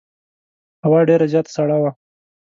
هوا 0.85 0.99
ډېره 1.09 1.25
زیاته 1.31 1.51
سړه 1.57 1.77
وه. 1.81 1.91